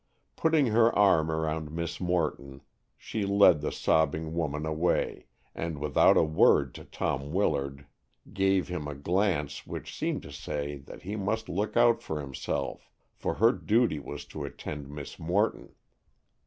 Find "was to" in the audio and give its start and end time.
13.99-14.43